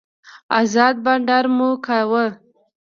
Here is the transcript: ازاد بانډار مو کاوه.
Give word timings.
ازاد 0.59 0.95
بانډار 1.05 1.45
مو 1.55 1.67
کاوه. 1.85 2.25